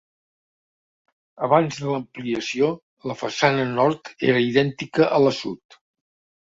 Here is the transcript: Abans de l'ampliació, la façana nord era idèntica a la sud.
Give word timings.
Abans 1.47 1.77
de 1.83 1.91
l'ampliació, 1.91 2.71
la 3.11 3.19
façana 3.21 3.69
nord 3.77 4.13
era 4.33 4.45
idèntica 4.51 5.11
a 5.21 5.25
la 5.29 5.39
sud. 5.45 5.83